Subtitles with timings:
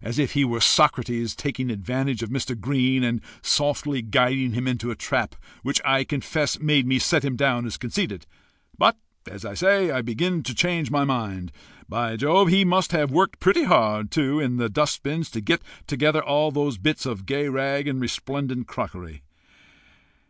[0.00, 2.58] as if he were Socrates taking advantage of Mr.
[2.58, 7.36] Green and softly guiding him into a trap, which I confess made me set him
[7.36, 8.24] down as conceited;
[8.78, 8.96] but,
[9.30, 11.52] as I say, I begin to change my mind.
[11.90, 12.48] By Jove!
[12.48, 16.50] he must have worked pretty hard too in the dust bins to get together all
[16.50, 19.24] those bits of gay rag and resplendent crockery!"